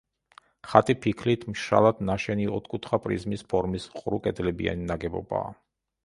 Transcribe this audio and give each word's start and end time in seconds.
ხატი 0.69 0.93
ფიქლით, 1.01 1.43
მშრალად 1.49 1.99
ნაშენი, 2.09 2.47
ოთხკუთხა 2.59 2.99
პრიზმის 3.03 3.43
ფორმის 3.51 3.85
ყრუკედლებიანი 3.99 4.89
ნაგებობაა. 4.93 5.53